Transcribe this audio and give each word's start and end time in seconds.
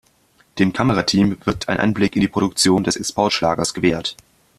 Dem 0.57 0.73
Kamerateam 0.73 1.37
wird 1.45 1.69
ein 1.69 1.77
Einblick 1.77 2.15
in 2.15 2.21
die 2.21 2.27
Produktion 2.27 2.83
des 2.83 2.95
Exportschlagers 2.95 3.75
gewährt. 3.75 4.15